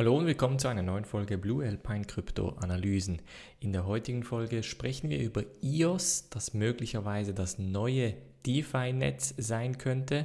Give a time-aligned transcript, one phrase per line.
[0.00, 3.20] Hallo und willkommen zu einer neuen Folge Blue Alpine Krypto Analysen.
[3.58, 8.14] In der heutigen Folge sprechen wir über EOS, das möglicherweise das neue
[8.46, 10.24] DeFi-Netz sein könnte.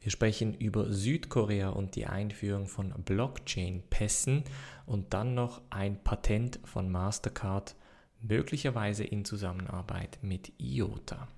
[0.00, 4.44] Wir sprechen über Südkorea und die Einführung von Blockchain-Pässen
[4.86, 7.76] und dann noch ein Patent von Mastercard,
[8.22, 11.28] möglicherweise in Zusammenarbeit mit IOTA.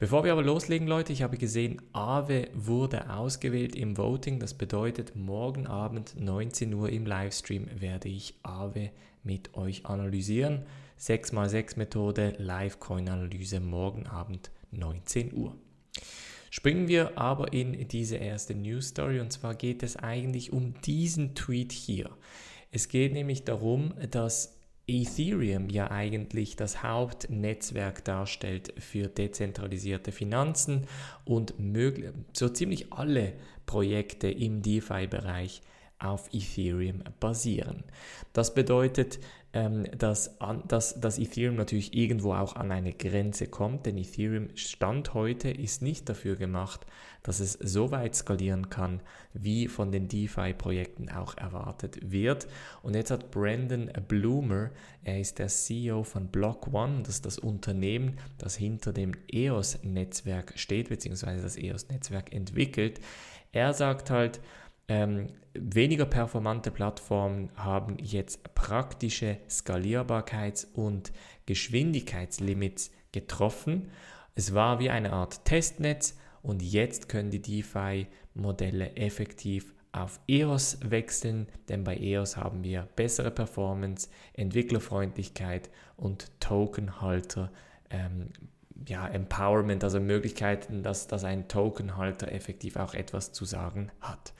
[0.00, 4.40] Bevor wir aber loslegen, Leute, ich habe gesehen, Aave wurde ausgewählt im Voting.
[4.40, 8.92] Das bedeutet, morgen Abend 19 Uhr im Livestream werde ich Aave
[9.24, 10.62] mit euch analysieren.
[10.98, 15.54] 6x6 Methode, Live-Coin-Analyse morgen Abend 19 Uhr.
[16.48, 21.34] Springen wir aber in diese erste News Story und zwar geht es eigentlich um diesen
[21.34, 22.08] Tweet hier.
[22.72, 24.59] Es geht nämlich darum, dass
[24.90, 30.86] Ethereum ja eigentlich das Hauptnetzwerk darstellt für dezentralisierte Finanzen
[31.24, 31.54] und
[32.32, 33.34] so ziemlich alle
[33.66, 35.62] Projekte im DeFi-Bereich
[36.00, 37.84] auf Ethereum basieren.
[38.32, 39.20] Das bedeutet,
[39.52, 45.12] ähm, dass, dass, dass Ethereum natürlich irgendwo auch an eine Grenze kommt, denn Ethereum Stand
[45.12, 46.86] heute ist nicht dafür gemacht,
[47.24, 49.00] dass es so weit skalieren kann,
[49.32, 52.46] wie von den DeFi-Projekten auch erwartet wird.
[52.82, 54.70] Und jetzt hat Brandon Bloomer,
[55.02, 60.58] er ist der CEO von Block One, das ist das Unternehmen, das hinter dem EOS-Netzwerk
[60.58, 63.00] steht, beziehungsweise das EOS-Netzwerk entwickelt.
[63.52, 64.40] Er sagt halt,
[64.90, 71.12] ähm, weniger performante Plattformen haben jetzt praktische Skalierbarkeits- und
[71.46, 73.88] Geschwindigkeitslimits getroffen.
[74.34, 81.46] Es war wie eine Art Testnetz und jetzt können die DeFi-Modelle effektiv auf EOS wechseln,
[81.68, 87.52] denn bei EOS haben wir bessere Performance, Entwicklerfreundlichkeit und Tokenhalter
[87.90, 88.30] ähm,
[88.88, 94.32] ja, Empowerment, also Möglichkeiten, dass, dass ein Tokenhalter effektiv auch etwas zu sagen hat.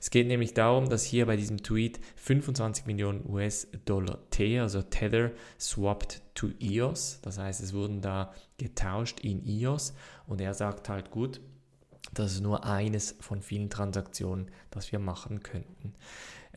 [0.00, 5.30] Es geht nämlich darum, dass hier bei diesem Tweet 25 Millionen US-Dollar T, also Tether,
[5.58, 7.20] swapped to EOS.
[7.22, 9.94] Das heißt, es wurden da getauscht in EOS
[10.26, 11.40] und er sagt halt gut,
[12.12, 15.94] das ist nur eines von vielen Transaktionen, das wir machen könnten.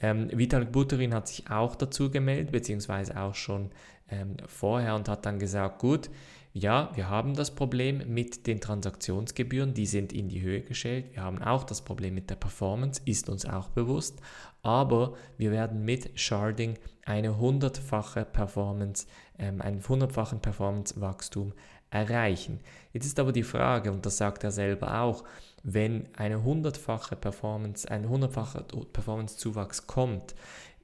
[0.02, 3.72] Ähm, Vitalik Buterin hat sich auch dazu gemeldet, beziehungsweise auch schon
[4.10, 6.10] ähm, vorher und hat dann gesagt, gut,
[6.54, 11.14] ja, wir haben das Problem mit den Transaktionsgebühren, die sind in die Höhe gestellt.
[11.14, 14.20] Wir haben auch das Problem mit der Performance, ist uns auch bewusst.
[14.64, 19.06] Aber wir werden mit Sharding eine hundertfache Performance,
[19.38, 21.54] ähm, einen hundertfachen Performance-Wachstum
[21.92, 22.60] erreichen.
[22.94, 25.24] Jetzt ist aber die Frage, und das sagt er selber auch,
[25.64, 30.36] wenn eine hundertfache Performance, ein hundertfacher Performance-Zuwachs kommt,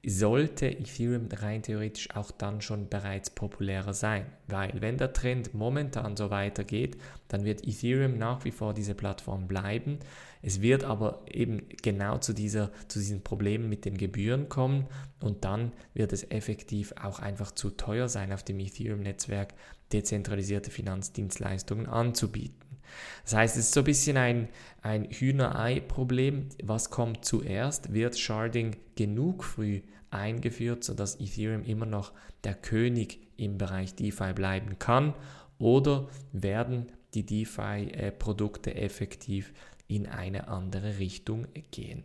[0.06, 4.26] sollte Ethereum rein theoretisch auch dann schon bereits populärer sein.
[4.46, 6.96] Weil wenn der Trend momentan so weitergeht,
[7.26, 9.98] dann wird Ethereum nach wie vor diese Plattform bleiben.
[10.42, 14.86] Es wird aber eben genau zu, dieser, zu diesen Problemen mit den Gebühren kommen
[15.20, 19.54] und dann wird es effektiv auch einfach zu teuer sein, auf dem Ethereum-Netzwerk
[19.92, 22.65] dezentralisierte Finanzdienstleistungen anzubieten.
[23.24, 24.48] Das heißt, es ist so ein bisschen ein,
[24.82, 26.48] ein Hühnerei-Problem.
[26.62, 27.92] Was kommt zuerst?
[27.92, 32.12] Wird Sharding genug früh eingeführt, sodass Ethereum immer noch
[32.44, 35.14] der König im Bereich DeFi bleiben kann?
[35.58, 39.52] Oder werden die DeFi-Produkte effektiv
[39.88, 42.04] in eine andere Richtung gehen?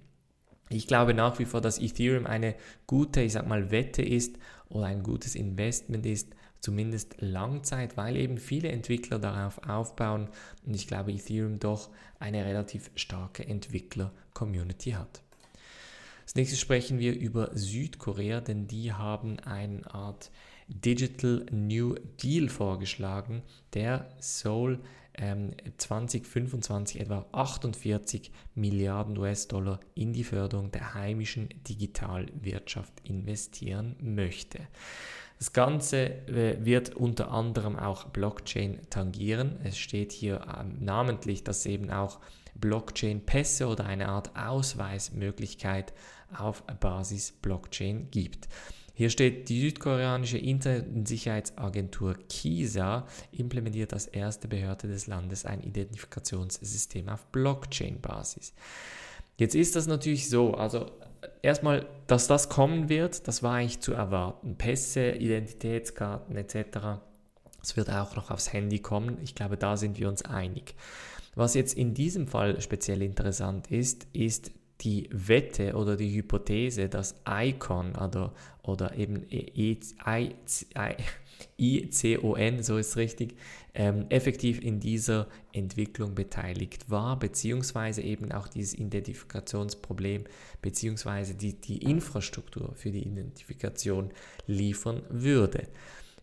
[0.70, 2.56] Ich glaube nach wie vor, dass Ethereum eine
[2.88, 4.38] gute, ich sag mal, Wette ist
[4.70, 6.30] oder ein gutes Investment ist,
[6.61, 10.29] zumindest Langzeit, weil eben viele Entwickler darauf aufbauen
[10.66, 11.89] und ich glaube Ethereum doch
[12.19, 15.22] eine relativ starke Entwickler-Community hat.
[16.22, 20.31] Als nächstes sprechen wir über Südkorea, denn die haben eine Art
[20.67, 23.41] Digital New Deal vorgeschlagen,
[23.73, 24.79] der soll
[25.16, 34.59] ähm, 2025 etwa 48 Milliarden US-Dollar in die Förderung der heimischen Digitalwirtschaft investieren möchte.
[35.38, 39.59] Das Ganze äh, wird unter anderem auch Blockchain tangieren.
[39.63, 42.19] Es steht hier ähm, namentlich, dass eben auch
[42.55, 45.93] Blockchain-Pässe oder eine Art Ausweismöglichkeit
[46.38, 48.47] auf Basis Blockchain gibt.
[48.93, 57.26] Hier steht, die südkoreanische Internetsicherheitsagentur KISA implementiert als erste Behörde des Landes ein Identifikationssystem auf
[57.28, 58.53] Blockchain-Basis.
[59.38, 60.91] Jetzt ist das natürlich so, also
[61.41, 64.55] erstmal, dass das kommen wird, das war eigentlich zu erwarten.
[64.58, 66.99] Pässe, Identitätskarten etc.
[67.64, 69.17] Es wird auch noch aufs Handy kommen.
[69.23, 70.76] Ich glaube, da sind wir uns einig.
[71.35, 77.16] Was jetzt in diesem Fall speziell interessant ist, ist die Wette oder die Hypothese, dass
[77.28, 78.33] ICON oder,
[78.63, 79.28] oder eben
[81.57, 83.35] ICON, so ist richtig,
[83.73, 90.25] ähm, effektiv in dieser Entwicklung beteiligt war, beziehungsweise eben auch dieses Identifikationsproblem,
[90.61, 94.09] beziehungsweise die, die Infrastruktur für die Identifikation
[94.47, 95.67] liefern würde.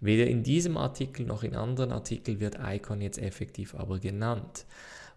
[0.00, 4.66] Weder in diesem Artikel noch in anderen Artikeln wird ICON jetzt effektiv aber genannt.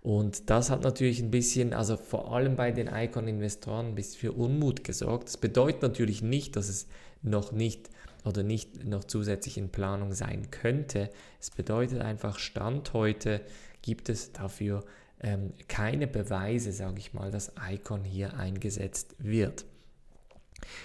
[0.01, 4.31] Und das hat natürlich ein bisschen, also vor allem bei den Icon-Investoren, ein bisschen für
[4.31, 5.27] Unmut gesorgt.
[5.27, 6.87] Das bedeutet natürlich nicht, dass es
[7.21, 7.89] noch nicht
[8.25, 11.09] oder nicht noch zusätzlich in Planung sein könnte.
[11.39, 13.41] Es bedeutet einfach, Stand heute
[13.81, 14.83] gibt es dafür
[15.21, 19.65] ähm, keine Beweise, sage ich mal, dass Icon hier eingesetzt wird.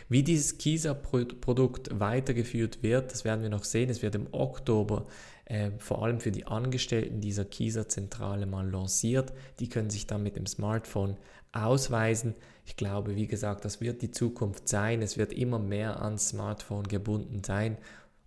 [0.09, 3.91] Wie dieses KISA-Produkt weitergeführt wird, das werden wir noch sehen.
[3.91, 5.07] Es wird im Oktober
[5.47, 9.33] äh, vor allem für die Angestellten dieser KISA-Zentrale mal lanciert.
[9.61, 11.17] Die können sich dann mit dem Smartphone
[11.53, 12.35] ausweisen.
[12.65, 15.03] Ich glaube, wie gesagt, das wird die Zukunft sein.
[15.03, 17.79] Es wird immer mehr ans Smartphone gebunden sein.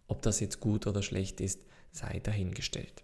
[0.08, 1.62] Ob das jetzt gut oder schlecht ist,
[1.92, 3.04] sei dahingestellt.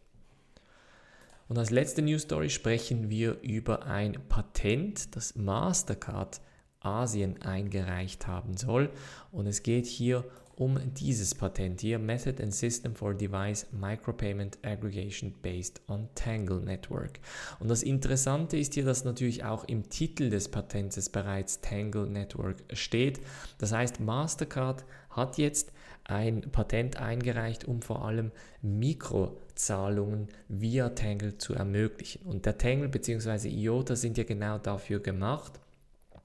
[1.48, 6.42] Und als letzte News Story sprechen wir über ein Patent, das Mastercard
[6.86, 8.90] Asien eingereicht haben soll.
[9.32, 10.24] Und es geht hier
[10.58, 17.20] um dieses Patent hier, Method and System for Device Micropayment Aggregation Based on Tangle Network.
[17.60, 22.64] Und das Interessante ist hier, dass natürlich auch im Titel des Patentes bereits Tangle Network
[22.72, 23.20] steht.
[23.58, 25.72] Das heißt, Mastercard hat jetzt
[26.06, 32.26] ein Patent eingereicht, um vor allem Mikrozahlungen via Tangle zu ermöglichen.
[32.26, 33.50] Und der Tangle bzw.
[33.50, 35.60] IOTA sind ja genau dafür gemacht,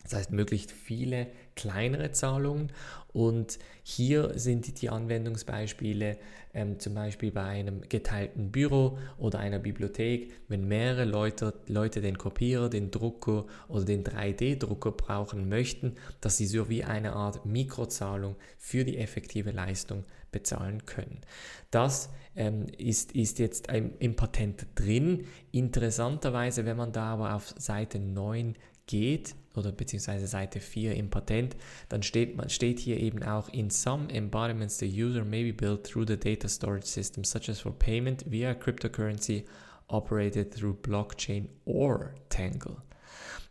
[0.03, 2.73] das heißt, möglichst viele kleinere Zahlungen.
[3.13, 6.17] Und hier sind die Anwendungsbeispiele
[6.55, 12.19] ähm, zum Beispiel bei einem geteilten Büro oder einer Bibliothek, wenn mehrere Leute, Leute den
[12.19, 18.37] Kopierer, den Drucker oder den 3D-Drucker brauchen möchten, dass sie so wie eine Art Mikrozahlung
[18.59, 21.21] für die effektive Leistung bezahlen können.
[21.71, 25.27] Das ähm, ist, ist jetzt im, im Patent drin.
[25.51, 28.55] Interessanterweise, wenn man da aber auf Seite 9
[28.91, 31.57] geht, oder beziehungsweise Seite 4 im Patent,
[31.89, 36.07] dann steht, steht hier eben auch, in some embodiments the user may be built through
[36.07, 39.45] the data storage system, such as for payment via cryptocurrency
[39.89, 42.77] operated through blockchain or Tangle.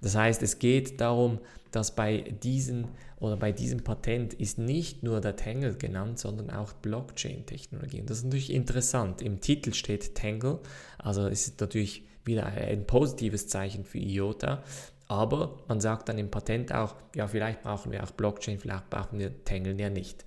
[0.02, 1.40] Das heißt, es geht darum,
[1.72, 2.88] dass bei diesen
[3.20, 8.00] oder bei diesem Patent ist nicht nur der Tangle genannt, sondern auch Blockchain-Technologie.
[8.00, 9.22] Und das ist natürlich interessant.
[9.22, 10.60] Im Titel steht Tangle,
[10.98, 14.64] also es ist natürlich wieder ein positives Zeichen für IOTA,
[15.10, 19.20] aber man sagt dann im Patent auch, ja, vielleicht brauchen wir auch Blockchain, vielleicht brauchen
[19.20, 20.24] wir Tangle ja nicht.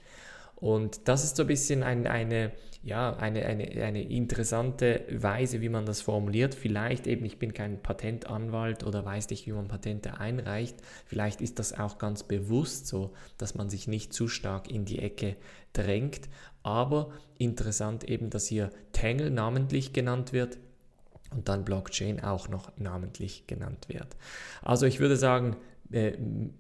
[0.56, 2.50] Und das ist so ein bisschen ein, eine,
[2.82, 6.55] ja, eine, eine, eine interessante Weise, wie man das formuliert.
[6.55, 10.76] Vielleicht eben, ich bin kein Patentanwalt oder weiß nicht, wie man Patente einreicht.
[11.06, 14.99] Vielleicht ist das auch ganz bewusst so, dass man sich nicht zu stark in die
[14.99, 15.37] Ecke
[15.73, 16.29] drängt.
[16.64, 20.58] Aber interessant eben, dass hier Tangle namentlich genannt wird,
[21.34, 24.17] und dann Blockchain auch noch namentlich genannt wird.
[24.62, 25.56] Also ich würde sagen,
[25.90, 26.12] äh,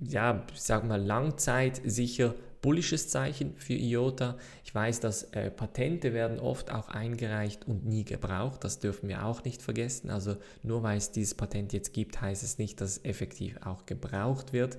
[0.06, 4.38] ja, ich sage mal Langzeit sicher bullisches Zeichen für IOTA.
[4.64, 8.64] Ich weiß, dass äh, Patente werden oft auch eingereicht und nie gebraucht.
[8.64, 10.10] Das dürfen wir auch nicht vergessen.
[10.10, 13.84] Also nur weil es dieses Patent jetzt gibt, heißt es nicht, dass es effektiv auch
[13.84, 14.78] gebraucht wird.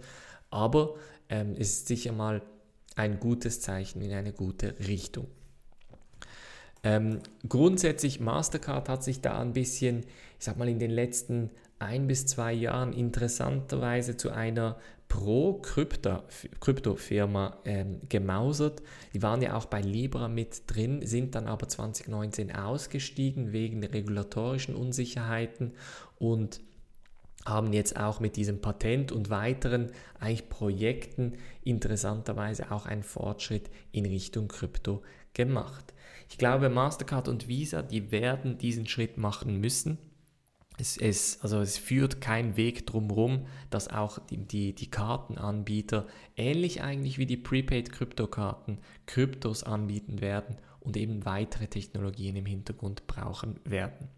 [0.49, 0.95] Aber
[1.29, 2.41] ähm, es ist sicher mal
[2.95, 5.27] ein gutes Zeichen in eine gute Richtung.
[6.83, 9.99] Ähm, grundsätzlich Mastercard hat sich da ein bisschen,
[10.39, 14.77] ich sag mal, in den letzten ein bis zwei Jahren interessanterweise zu einer
[15.07, 18.81] Pro-Krypto-Firma ähm, gemausert.
[19.13, 24.75] Die waren ja auch bei Libra mit drin, sind dann aber 2019 ausgestiegen wegen regulatorischen
[24.75, 25.73] Unsicherheiten
[26.17, 26.61] und
[27.45, 31.33] haben jetzt auch mit diesem Patent und weiteren eigentlich Projekten
[31.63, 35.93] interessanterweise auch einen Fortschritt in Richtung Krypto gemacht.
[36.29, 39.97] Ich glaube, Mastercard und Visa, die werden diesen Schritt machen müssen.
[40.79, 46.81] Es, es, also es führt kein Weg drumherum, dass auch die, die, die Kartenanbieter, ähnlich
[46.81, 54.09] eigentlich wie die Prepaid-Kryptokarten, Kryptos anbieten werden und eben weitere Technologien im Hintergrund brauchen werden.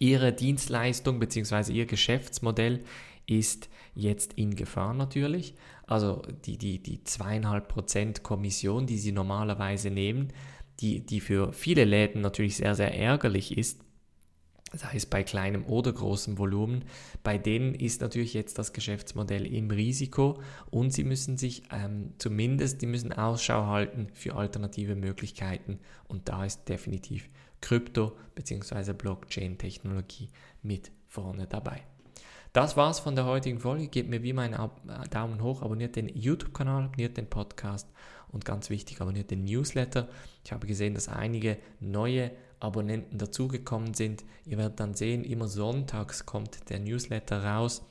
[0.00, 1.72] Ihre Dienstleistung bzw.
[1.72, 2.80] ihr Geschäftsmodell
[3.26, 5.54] ist jetzt in Gefahr natürlich.
[5.86, 10.32] Also die, die, die zweieinhalb Prozent Kommission, die sie normalerweise nehmen,
[10.80, 13.84] die, die für viele Läden natürlich sehr, sehr ärgerlich ist,
[14.72, 16.84] sei es bei kleinem oder großem Volumen,
[17.22, 22.80] bei denen ist natürlich jetzt das Geschäftsmodell im Risiko und sie müssen sich ähm, zumindest,
[22.82, 27.28] die müssen Ausschau halten für alternative Möglichkeiten und da ist definitiv
[27.60, 28.92] Krypto bzw.
[28.92, 30.30] Blockchain-Technologie
[30.62, 31.82] mit vorne dabei.
[32.52, 33.86] Das war's von der heutigen Folge.
[33.86, 34.70] Gebt mir wie meinen
[35.10, 37.88] Daumen hoch, abonniert den YouTube-Kanal, abonniert den Podcast
[38.28, 40.08] und ganz wichtig, abonniert den Newsletter.
[40.44, 44.24] Ich habe gesehen, dass einige neue Abonnenten dazugekommen sind.
[44.44, 47.82] Ihr werdet dann sehen, immer sonntags kommt der Newsletter raus.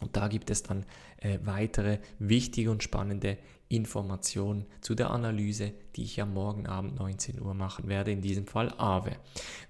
[0.00, 0.84] Und da gibt es dann
[1.18, 7.40] äh, weitere wichtige und spannende Informationen zu der Analyse, die ich am Morgen Abend 19
[7.40, 9.16] Uhr machen werde, in diesem Fall Aave.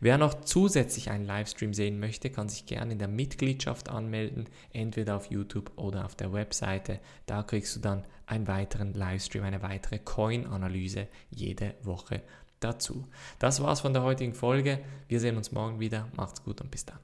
[0.01, 5.17] Wer noch zusätzlich einen Livestream sehen möchte, kann sich gerne in der Mitgliedschaft anmelden, entweder
[5.17, 7.01] auf YouTube oder auf der Webseite.
[7.25, 12.23] Da kriegst du dann einen weiteren Livestream, eine weitere Coin-Analyse jede Woche
[12.61, 13.07] dazu.
[13.39, 14.81] Das war's von der heutigen Folge.
[15.09, 16.09] Wir sehen uns morgen wieder.
[16.17, 16.99] Macht's gut und bis dann.